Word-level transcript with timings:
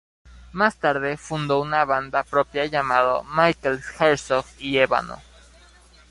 Más 0.51 0.77
tarde 0.79 1.15
fundó 1.15 1.59
una 1.61 1.85
banda 1.85 2.23
propia 2.23 2.65
llamada 2.65 3.21
Mikel 3.35 3.79
Herzog 3.99 4.47
y 4.57 4.77
Ébano. 4.79 5.21